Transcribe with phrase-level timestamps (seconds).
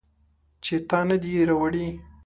[0.63, 1.87] چې تا نه دي راوړي